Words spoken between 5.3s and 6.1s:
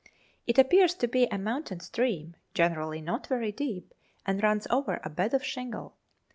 of shingle.